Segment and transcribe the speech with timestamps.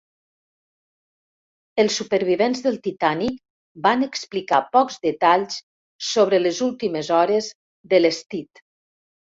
[1.83, 3.37] Els supervivents del "Titanic"
[3.89, 5.63] van explicar pocs detalls
[6.11, 7.55] sobre les últimes hores
[7.95, 8.69] de l"Stead.